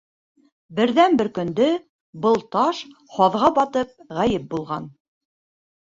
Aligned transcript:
Берҙән-бер 0.79 1.29
көндө, 1.35 1.67
был 2.25 2.43
таш, 2.57 2.83
һаҙға 3.19 3.55
батып, 3.61 3.97
ғәйеп 4.21 4.53
булған. 4.57 4.93